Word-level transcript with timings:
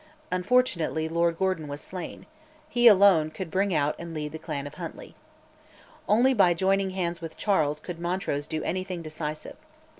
Unfortunately, 0.31 1.07
Lord 1.07 1.37
Gordon 1.37 1.67
was 1.67 1.79
slain: 1.79 2.25
he 2.67 2.87
alone 2.87 3.29
could 3.29 3.51
bring 3.51 3.71
out 3.71 3.95
and 3.99 4.15
lead 4.15 4.31
the 4.31 4.39
clan 4.39 4.65
of 4.65 4.73
Huntly. 4.73 5.13
Only 6.09 6.33
by 6.33 6.55
joining 6.55 6.89
hands 6.89 7.21
with 7.21 7.37
Charles 7.37 7.79
could 7.79 7.99
Montrose 7.99 8.47
do 8.47 8.63
anything 8.63 9.03
decisive. 9.03 9.57